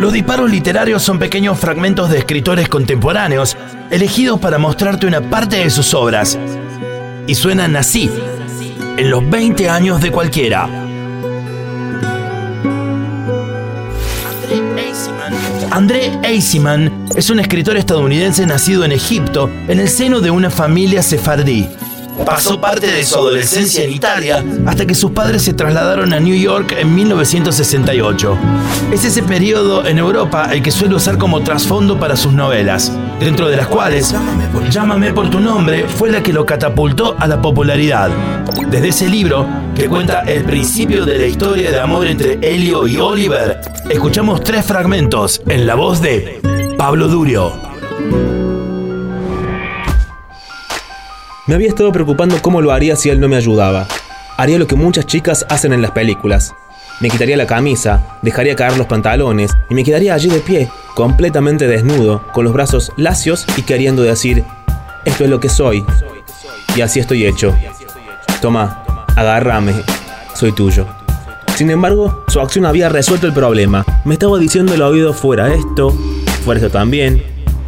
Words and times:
Los 0.00 0.12
disparos 0.12 0.48
literarios 0.48 1.02
son 1.02 1.18
pequeños 1.18 1.58
fragmentos 1.58 2.08
de 2.08 2.18
escritores 2.18 2.68
contemporáneos, 2.68 3.56
elegidos 3.90 4.38
para 4.38 4.56
mostrarte 4.56 5.06
una 5.08 5.20
parte 5.20 5.56
de 5.56 5.70
sus 5.70 5.92
obras. 5.92 6.38
Y 7.26 7.34
suenan 7.34 7.74
así, 7.74 8.08
en 8.96 9.10
los 9.10 9.28
20 9.28 9.68
años 9.68 10.00
de 10.00 10.12
cualquiera. 10.12 10.68
André 15.72 16.12
Eisiman 16.22 17.06
es 17.16 17.28
un 17.30 17.40
escritor 17.40 17.76
estadounidense 17.76 18.46
nacido 18.46 18.84
en 18.84 18.92
Egipto 18.92 19.50
en 19.66 19.80
el 19.80 19.88
seno 19.88 20.20
de 20.20 20.30
una 20.30 20.50
familia 20.50 21.02
sefardí. 21.02 21.68
Pasó 22.24 22.60
parte 22.60 22.86
de 22.86 23.04
su 23.04 23.16
adolescencia 23.16 23.84
en 23.84 23.92
Italia 23.92 24.44
hasta 24.66 24.86
que 24.86 24.94
sus 24.94 25.12
padres 25.12 25.42
se 25.42 25.52
trasladaron 25.54 26.12
a 26.12 26.20
New 26.20 26.34
York 26.34 26.74
en 26.78 26.94
1968. 26.94 28.38
Es 28.92 29.04
ese 29.04 29.22
periodo 29.22 29.86
en 29.86 29.98
Europa 29.98 30.48
el 30.52 30.62
que 30.62 30.70
suele 30.70 30.94
usar 30.94 31.18
como 31.18 31.42
trasfondo 31.42 31.98
para 31.98 32.16
sus 32.16 32.32
novelas, 32.32 32.92
dentro 33.20 33.48
de 33.48 33.56
las 33.56 33.66
cuales 33.66 34.14
Llámame 34.70 35.14
por 35.14 35.30
tu 35.30 35.40
nombre 35.40 35.86
fue 35.88 36.10
la 36.10 36.22
que 36.22 36.32
lo 36.32 36.44
catapultó 36.44 37.16
a 37.18 37.26
la 37.26 37.40
popularidad. 37.40 38.10
Desde 38.70 38.88
ese 38.88 39.08
libro, 39.08 39.46
que 39.74 39.88
cuenta 39.88 40.20
el 40.20 40.44
principio 40.44 41.06
de 41.06 41.18
la 41.18 41.26
historia 41.26 41.70
de 41.70 41.80
amor 41.80 42.06
entre 42.06 42.38
Helio 42.42 42.86
y 42.86 42.98
Oliver, 42.98 43.60
escuchamos 43.88 44.42
tres 44.42 44.66
fragmentos 44.66 45.40
en 45.46 45.66
la 45.66 45.74
voz 45.74 46.02
de 46.02 46.40
Pablo 46.76 47.08
Durio. 47.08 47.52
Me 51.48 51.54
había 51.54 51.68
estado 51.68 51.90
preocupando 51.92 52.42
cómo 52.42 52.60
lo 52.60 52.72
haría 52.72 52.94
si 52.94 53.08
él 53.08 53.20
no 53.20 53.26
me 53.26 53.36
ayudaba. 53.36 53.88
Haría 54.36 54.58
lo 54.58 54.66
que 54.66 54.76
muchas 54.76 55.06
chicas 55.06 55.46
hacen 55.48 55.72
en 55.72 55.80
las 55.80 55.92
películas. 55.92 56.54
Me 57.00 57.08
quitaría 57.08 57.38
la 57.38 57.46
camisa, 57.46 58.18
dejaría 58.20 58.54
caer 58.54 58.76
los 58.76 58.86
pantalones 58.86 59.56
y 59.70 59.74
me 59.74 59.82
quedaría 59.82 60.12
allí 60.12 60.28
de 60.28 60.40
pie, 60.40 60.68
completamente 60.94 61.66
desnudo, 61.66 62.22
con 62.34 62.44
los 62.44 62.52
brazos 62.52 62.92
lacios 62.98 63.46
y 63.56 63.62
queriendo 63.62 64.02
decir, 64.02 64.44
esto 65.06 65.24
es 65.24 65.30
lo 65.30 65.40
que 65.40 65.48
soy. 65.48 65.86
Y 66.76 66.82
así 66.82 67.00
estoy 67.00 67.24
hecho. 67.24 67.56
Toma, 68.42 68.84
agárrame, 69.16 69.72
soy 70.34 70.52
tuyo. 70.52 70.86
Sin 71.54 71.70
embargo, 71.70 72.26
su 72.28 72.40
acción 72.40 72.66
había 72.66 72.90
resuelto 72.90 73.26
el 73.26 73.32
problema. 73.32 73.86
Me 74.04 74.12
estaba 74.12 74.38
diciendo 74.38 74.74
el 74.74 74.82
oído 74.82 75.14
fuera 75.14 75.54
esto, 75.54 75.96
fuera 76.44 76.60
esto 76.60 76.70
también, 76.70 77.22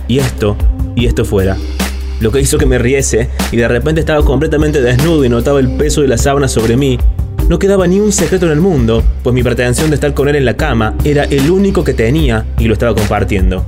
y 0.06 0.18
esto, 0.18 0.54
y 0.94 1.06
esto 1.06 1.24
fuera 1.24 1.56
lo 2.20 2.30
que 2.30 2.40
hizo 2.40 2.58
que 2.58 2.66
me 2.66 2.78
riese 2.78 3.28
y 3.50 3.56
de 3.56 3.66
repente 3.66 4.00
estaba 4.00 4.24
completamente 4.24 4.80
desnudo 4.80 5.24
y 5.24 5.28
notaba 5.28 5.58
el 5.58 5.70
peso 5.70 6.02
de 6.02 6.08
la 6.08 6.18
sábana 6.18 6.48
sobre 6.48 6.76
mí. 6.76 6.98
No 7.48 7.58
quedaba 7.58 7.86
ni 7.86 7.98
un 7.98 8.12
secreto 8.12 8.46
en 8.46 8.52
el 8.52 8.60
mundo, 8.60 9.02
pues 9.22 9.34
mi 9.34 9.42
pretensión 9.42 9.90
de 9.90 9.96
estar 9.96 10.14
con 10.14 10.28
él 10.28 10.36
en 10.36 10.44
la 10.44 10.56
cama 10.56 10.94
era 11.02 11.24
el 11.24 11.50
único 11.50 11.82
que 11.82 11.94
tenía 11.94 12.46
y 12.58 12.66
lo 12.66 12.74
estaba 12.74 12.94
compartiendo. 12.94 13.64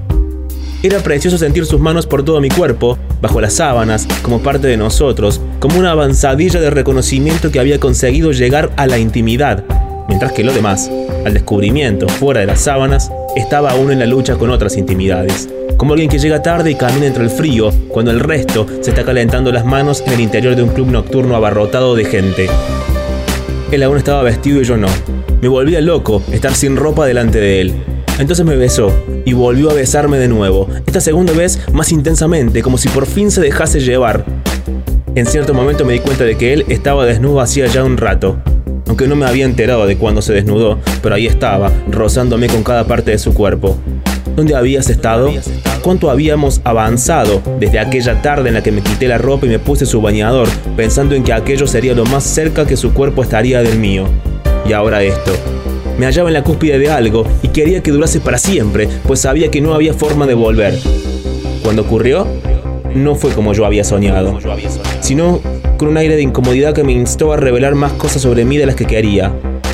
Era 0.83 0.98
precioso 0.98 1.39
sentir 1.39 1.64
sus 1.64 1.80
manos 1.80 2.06
por 2.06 2.25
todo 2.25 2.41
mi 2.41 2.48
cuerpo, 2.48 2.98
bajo 3.20 3.41
las 3.41 3.55
sábanas, 3.55 4.06
como 4.23 4.42
parte 4.42 4.67
de 4.67 4.77
nosotros, 4.77 5.41
como 5.58 5.78
una 5.78 5.92
avanzadilla 5.92 6.61
de 6.61 6.70
reconocimiento 6.70 7.50
que 7.50 7.61
había 7.61 7.80
conseguido 7.80 8.33
llegar 8.33 8.70
a 8.77 8.86
la 8.86 8.98
intimidad, 8.98 9.64
mientras 10.08 10.33
que 10.33 10.45
lo 10.45 10.53
demás, 10.53 10.91
al 11.25 11.34
descubrimiento 11.34 12.08
fuera 12.08 12.41
de 12.41 12.47
las 12.47 12.61
sábanas, 12.61 13.11
estaba 13.36 13.70
aún 13.70 13.92
en 13.92 14.00
la 14.00 14.06
lucha 14.06 14.36
con 14.36 14.50
otras 14.50 14.77
intimidades 14.77 15.48
como 15.76 15.92
alguien 15.92 16.10
que 16.10 16.18
llega 16.18 16.42
tarde 16.42 16.70
y 16.70 16.74
camina 16.74 17.06
entre 17.06 17.24
el 17.24 17.30
frío, 17.30 17.70
cuando 17.88 18.10
el 18.10 18.20
resto 18.20 18.66
se 18.80 18.90
está 18.90 19.04
calentando 19.04 19.52
las 19.52 19.64
manos 19.64 20.02
en 20.06 20.12
el 20.12 20.20
interior 20.20 20.56
de 20.56 20.62
un 20.62 20.70
club 20.70 20.88
nocturno 20.88 21.36
abarrotado 21.36 21.94
de 21.94 22.04
gente. 22.04 22.48
Él 23.70 23.82
aún 23.82 23.96
estaba 23.96 24.22
vestido 24.22 24.60
y 24.60 24.64
yo 24.64 24.76
no. 24.76 24.88
Me 25.40 25.48
volvía 25.48 25.80
loco 25.80 26.22
estar 26.30 26.54
sin 26.54 26.76
ropa 26.76 27.06
delante 27.06 27.40
de 27.40 27.60
él. 27.60 27.74
Entonces 28.18 28.44
me 28.44 28.56
besó 28.56 28.92
y 29.24 29.32
volvió 29.32 29.70
a 29.70 29.74
besarme 29.74 30.18
de 30.18 30.28
nuevo, 30.28 30.68
esta 30.86 31.00
segunda 31.00 31.32
vez 31.32 31.58
más 31.72 31.90
intensamente, 31.90 32.62
como 32.62 32.78
si 32.78 32.88
por 32.88 33.06
fin 33.06 33.30
se 33.30 33.40
dejase 33.40 33.80
llevar. 33.80 34.24
En 35.14 35.26
cierto 35.26 35.54
momento 35.54 35.84
me 35.84 35.94
di 35.94 35.98
cuenta 36.00 36.24
de 36.24 36.36
que 36.36 36.52
él 36.52 36.64
estaba 36.68 37.05
desnudo 37.06 37.40
hacía 37.40 37.66
ya 37.66 37.82
un 37.82 37.96
rato, 37.96 38.38
aunque 38.86 39.06
no 39.06 39.16
me 39.16 39.27
había 39.27 39.44
enterado 39.44 39.86
de 39.86 39.96
cuándo 39.96 40.22
se 40.22 40.32
desnudó, 40.32 40.78
pero 41.02 41.14
ahí 41.14 41.27
estaba, 41.27 41.72
rozándome 41.90 42.48
con 42.48 42.62
cada 42.62 42.84
parte 42.86 43.11
de 43.11 43.18
su 43.18 43.32
cuerpo. 43.32 43.78
¿Dónde 44.36 44.55
habías 44.55 44.88
estado? 44.90 45.30
¿Cuánto 45.83 46.10
habíamos 46.10 46.60
avanzado 46.64 47.42
desde 47.58 47.78
aquella 47.78 48.22
tarde 48.22 48.48
en 48.48 48.55
la 48.55 48.62
que 48.62 48.72
me 48.72 48.83
quité 48.83 49.08
la 49.08 49.18
ropa 49.18 49.46
y 49.46 49.48
me 49.48 49.58
puse 49.58 49.84
su 49.84 50.00
bañador, 50.00 50.48
pensando 50.77 51.14
en 51.14 51.24
que 51.24 51.33
aquello 51.33 51.66
sería 51.66 51.94
lo 51.94 52.05
más 52.05 52.24
cerca 52.24 52.66
que 52.66 52.77
su 52.77 52.92
cuerpo 52.92 53.22
estaría 53.22 53.62
del 53.62 53.78
mío? 53.78 54.06
Y 54.68 54.72
ahora 54.72 55.02
esto. 55.02 55.32
Me 55.98 56.06
hallaba 56.06 56.28
en 56.28 56.34
la 56.34 56.42
cúspide 56.42 56.78
de 56.78 56.90
algo 56.90 57.27
y 57.42 57.48
quería 57.48 57.82
que 57.82 57.90
durase 57.90 58.20
para 58.20 58.38
siempre, 58.38 58.88
pues 59.06 59.20
sabía 59.20 59.50
que 59.50 59.61
no 59.61 59.74
había 59.74 59.92
forma 59.92 60.27
de 60.27 60.34
volver. 60.34 60.78
Cuando 61.62 61.82
ocurrió, 61.82 62.27
no 62.94 63.14
fue 63.14 63.32
como 63.32 63.52
yo 63.52 63.64
había 63.64 63.84
soñado, 63.84 64.38
sino 65.00 65.40
con 65.77 65.88
un 65.88 65.96
aire 65.96 66.16
de 66.16 66.22
incomodidad 66.22 66.74
que 66.74 66.84
me 66.84 66.92
instó 66.92 67.32
a 67.32 67.36
revelar 67.36 67.74
más 67.74 67.92
cosas 67.92 68.22
sobre 68.22 68.44
mí 68.44 68.56
de 68.56 68.66
las 68.66 68.77
que 68.77 68.84
quería. 68.84 69.32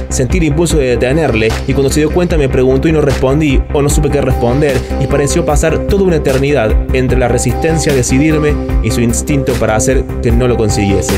Sentí 0.08 0.38
el 0.38 0.44
impulso 0.44 0.78
de 0.78 0.86
detenerle 0.86 1.48
y 1.66 1.72
cuando 1.72 1.90
se 1.90 2.00
dio 2.00 2.10
cuenta 2.10 2.38
me 2.38 2.48
preguntó 2.48 2.88
y 2.88 2.92
no 2.92 3.00
respondí 3.00 3.60
o 3.72 3.82
no 3.82 3.88
supe 3.88 4.10
qué 4.10 4.20
responder 4.20 4.76
y 5.00 5.06
pareció 5.06 5.44
pasar 5.44 5.86
toda 5.86 6.04
una 6.04 6.16
eternidad 6.16 6.74
entre 6.94 7.18
la 7.18 7.28
resistencia 7.28 7.92
a 7.92 7.94
decidirme 7.94 8.54
y 8.82 8.90
su 8.90 9.00
instinto 9.00 9.52
para 9.54 9.76
hacer 9.76 10.04
que 10.22 10.32
no 10.32 10.48
lo 10.48 10.56
consiguiese. 10.56 11.12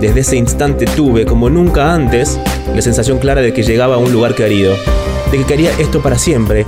Desde 0.00 0.20
ese 0.20 0.36
instante 0.36 0.84
tuve, 0.84 1.24
como 1.24 1.48
nunca 1.48 1.94
antes, 1.94 2.38
la 2.74 2.82
sensación 2.82 3.18
clara 3.18 3.40
de 3.40 3.52
que 3.52 3.62
llegaba 3.62 3.94
a 3.94 3.98
un 3.98 4.12
lugar 4.12 4.34
querido, 4.34 4.74
de 5.30 5.38
que 5.38 5.44
quería 5.44 5.70
esto 5.78 6.02
para 6.02 6.18
siempre, 6.18 6.66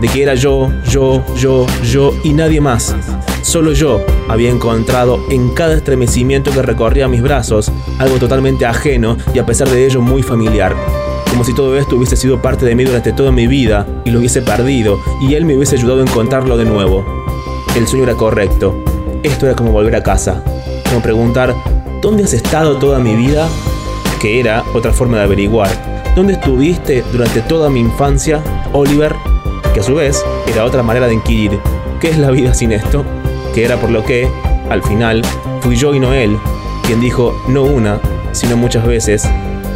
de 0.00 0.08
que 0.08 0.22
era 0.22 0.34
yo, 0.34 0.70
yo, 0.88 1.24
yo, 1.36 1.66
yo 1.82 2.12
y 2.22 2.32
nadie 2.34 2.60
más. 2.60 2.94
Solo 3.42 3.72
yo 3.72 4.00
había 4.28 4.50
encontrado 4.50 5.20
en 5.30 5.50
cada 5.50 5.74
estremecimiento 5.74 6.50
que 6.50 6.62
recorría 6.62 7.08
mis 7.08 7.22
brazos 7.22 7.72
algo 7.98 8.18
totalmente 8.18 8.66
ajeno 8.66 9.16
y 9.32 9.38
a 9.38 9.46
pesar 9.46 9.68
de 9.68 9.86
ello 9.86 10.00
muy 10.00 10.22
familiar. 10.22 10.74
Como 11.30 11.44
si 11.44 11.54
todo 11.54 11.76
esto 11.76 11.96
hubiese 11.96 12.16
sido 12.16 12.42
parte 12.42 12.66
de 12.66 12.74
mí 12.74 12.84
durante 12.84 13.12
toda 13.12 13.30
mi 13.30 13.46
vida 13.46 13.86
y 14.04 14.10
lo 14.10 14.18
hubiese 14.18 14.42
perdido 14.42 14.98
y 15.20 15.34
él 15.34 15.44
me 15.44 15.56
hubiese 15.56 15.76
ayudado 15.76 16.00
a 16.00 16.02
encontrarlo 16.02 16.56
de 16.56 16.64
nuevo. 16.64 17.04
El 17.76 17.86
sueño 17.86 18.04
era 18.04 18.14
correcto. 18.14 18.82
Esto 19.22 19.46
era 19.46 19.54
como 19.54 19.72
volver 19.72 19.94
a 19.94 20.02
casa. 20.02 20.42
Como 20.88 21.02
preguntar, 21.02 21.54
¿dónde 22.02 22.24
has 22.24 22.32
estado 22.32 22.78
toda 22.78 22.98
mi 22.98 23.14
vida? 23.14 23.46
Que 24.20 24.40
era 24.40 24.64
otra 24.74 24.92
forma 24.92 25.18
de 25.18 25.24
averiguar. 25.24 25.68
¿Dónde 26.16 26.32
estuviste 26.32 27.04
durante 27.12 27.40
toda 27.42 27.70
mi 27.70 27.80
infancia, 27.80 28.42
Oliver? 28.72 29.14
Que 29.72 29.80
a 29.80 29.82
su 29.82 29.94
vez 29.94 30.24
era 30.50 30.64
otra 30.64 30.82
manera 30.82 31.06
de 31.06 31.14
inquirir. 31.14 31.60
¿Qué 32.00 32.10
es 32.10 32.18
la 32.18 32.30
vida 32.30 32.54
sin 32.54 32.72
esto? 32.72 33.04
Que 33.58 33.64
era 33.64 33.76
por 33.76 33.90
lo 33.90 34.04
que, 34.04 34.30
al 34.70 34.84
final, 34.84 35.20
fui 35.62 35.74
yo 35.74 35.92
y 35.92 35.98
no 35.98 36.14
él 36.14 36.38
quien 36.86 37.00
dijo 37.00 37.34
no 37.48 37.64
una, 37.64 37.98
sino 38.30 38.56
muchas 38.56 38.86
veces, 38.86 39.28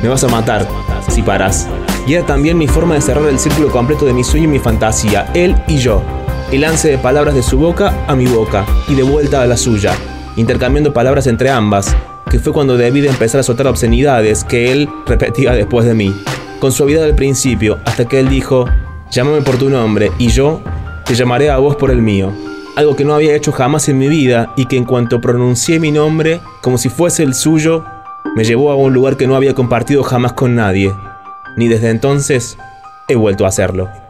me 0.05 0.09
vas 0.09 0.23
a 0.23 0.29
matar 0.29 0.69
si 1.09 1.21
paras. 1.21 1.67
Y 2.07 2.15
era 2.15 2.25
también 2.25 2.57
mi 2.57 2.69
forma 2.69 2.95
de 2.95 3.01
cerrar 3.01 3.27
el 3.27 3.41
círculo 3.41 3.73
completo 3.73 4.07
de 4.07 4.13
mi 4.13 4.23
sueño 4.23 4.45
y 4.45 4.53
mi 4.53 4.61
fantasía, 4.61 5.29
él 5.35 5.57
y 5.67 5.79
yo. 5.79 6.01
El 6.53 6.61
lance 6.61 6.91
de 6.91 6.99
palabras 6.99 7.35
de 7.35 7.43
su 7.43 7.59
boca 7.59 7.93
a 8.07 8.15
mi 8.15 8.27
boca 8.27 8.65
y 8.87 8.95
de 8.95 9.03
vuelta 9.03 9.43
a 9.43 9.47
la 9.47 9.57
suya, 9.57 9.97
intercambiando 10.37 10.93
palabras 10.93 11.27
entre 11.27 11.51
ambas, 11.51 11.97
que 12.31 12.39
fue 12.39 12.53
cuando 12.53 12.77
debí 12.77 13.01
de 13.01 13.09
empezar 13.09 13.41
a 13.41 13.43
soltar 13.43 13.67
obscenidades 13.67 14.45
que 14.45 14.71
él 14.71 14.89
repetía 15.07 15.55
después 15.55 15.87
de 15.87 15.95
mí, 15.95 16.15
con 16.61 16.71
suavidad 16.71 17.03
al 17.03 17.17
principio, 17.17 17.81
hasta 17.85 18.05
que 18.05 18.21
él 18.21 18.29
dijo, 18.29 18.67
llámame 19.11 19.43
por 19.43 19.57
tu 19.57 19.69
nombre 19.69 20.13
y 20.19 20.29
yo 20.29 20.61
te 21.05 21.17
llamaré 21.17 21.51
a 21.51 21.57
vos 21.57 21.75
por 21.75 21.91
el 21.91 22.01
mío 22.01 22.33
algo 22.77 22.97
que 22.97 23.05
no 23.05 23.15
había 23.15 23.35
hecho 23.35 23.53
jamás 23.53 23.89
en 23.89 23.99
mi 23.99 24.09
vida 24.09 24.53
y 24.57 24.67
que 24.67 24.77
en 24.77 24.85
cuanto 24.85 25.21
pronuncié 25.21 25.79
mi 25.79 25.93
nombre, 25.93 26.41
como 26.61 26.79
si 26.79 26.89
fuese 26.89 27.23
el 27.23 27.35
suyo, 27.35 27.85
me 28.35 28.45
llevó 28.45 28.71
a 28.71 28.77
un 28.77 28.95
lugar 28.95 29.17
que 29.17 29.27
no 29.27 29.37
había 29.37 29.55
compartido 29.55 30.03
jamás 30.03 30.33
con 30.33 30.55
nadie, 30.55 30.93
ni 31.57 31.69
desde 31.69 31.91
entonces 31.91 32.57
he 33.09 33.15
vuelto 33.15 33.45
a 33.45 33.49
hacerlo. 33.49 34.02